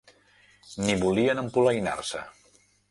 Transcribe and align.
Ni 0.87 0.95
volien 1.03 1.43
empolainar-se 1.43 2.29